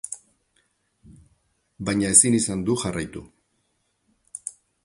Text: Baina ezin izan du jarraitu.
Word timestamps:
Baina 1.91 2.09
ezin 2.15 2.39
izan 2.39 2.65
du 2.71 2.79
jarraitu. 2.85 3.25